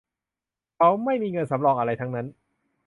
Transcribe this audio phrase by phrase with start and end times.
[0.77, 2.25] เขาไม่มีเงินสำรองอะไรทั้งสิ้น